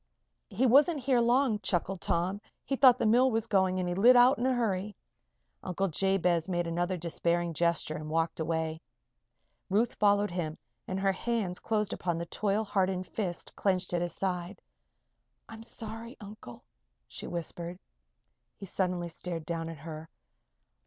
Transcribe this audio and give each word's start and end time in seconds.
"He 0.49 0.65
wasn't 0.65 0.99
here 0.99 1.19
long," 1.21 1.59
chuckled 1.59 2.01
Tom. 2.01 2.41
"He 2.65 2.75
thought 2.75 2.97
the 2.97 3.05
mill 3.05 3.29
was 3.29 3.45
going 3.45 3.77
and 3.77 3.87
he 3.87 3.93
lit 3.93 4.15
out 4.15 4.39
in 4.39 4.47
a 4.47 4.53
hurry." 4.55 4.95
Uncle 5.61 5.89
Jabez 5.89 6.49
made 6.49 6.65
another 6.65 6.97
despairing 6.97 7.53
gesture 7.53 7.97
and 7.97 8.09
walked 8.09 8.39
away. 8.39 8.81
Ruth 9.69 9.93
followed 9.99 10.31
him 10.31 10.57
and 10.87 10.99
her 10.99 11.11
hands 11.11 11.59
closed 11.59 11.93
upon 11.93 12.17
the 12.17 12.25
toil 12.25 12.63
hardened 12.63 13.05
fist 13.05 13.55
clenched 13.55 13.93
at 13.93 14.01
his 14.01 14.13
side. 14.15 14.59
"I'm 15.47 15.61
sorry, 15.61 16.17
Uncle," 16.19 16.63
she 17.07 17.27
whispered. 17.27 17.77
He 18.57 18.65
suddenly 18.65 19.07
stared 19.07 19.45
down 19.45 19.69
at 19.69 19.77
her. 19.77 20.09